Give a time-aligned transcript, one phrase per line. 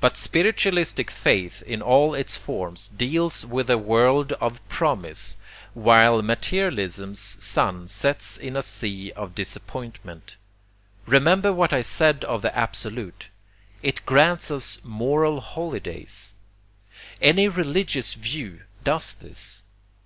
[0.00, 5.36] But spiritualistic faith in all its forms deals with a world of PROMISE,
[5.74, 10.36] while materialism's sun sets in a sea of disappointment.
[11.04, 13.28] Remember what I said of the Absolute:
[13.82, 16.32] it grants us moral holidays.
[17.20, 19.64] Any religious view does this.